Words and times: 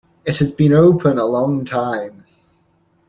It 0.25 0.37
has 0.39 0.51
been 0.51 0.73
open 0.73 1.19
a 1.19 1.25
long 1.27 1.63
time! 1.63 2.25